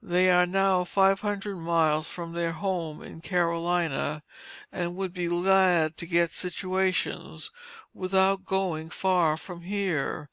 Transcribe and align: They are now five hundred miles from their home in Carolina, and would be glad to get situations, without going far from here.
They 0.00 0.30
are 0.30 0.46
now 0.46 0.82
five 0.84 1.20
hundred 1.20 1.56
miles 1.56 2.08
from 2.08 2.32
their 2.32 2.52
home 2.52 3.02
in 3.02 3.20
Carolina, 3.20 4.22
and 4.72 4.96
would 4.96 5.12
be 5.12 5.26
glad 5.26 5.98
to 5.98 6.06
get 6.06 6.30
situations, 6.30 7.50
without 7.92 8.46
going 8.46 8.88
far 8.88 9.36
from 9.36 9.60
here. 9.64 10.30